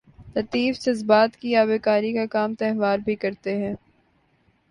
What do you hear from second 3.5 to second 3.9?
ہیں۔